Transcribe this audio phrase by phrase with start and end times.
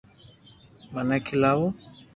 [0.93, 1.65] منو کيلاوُ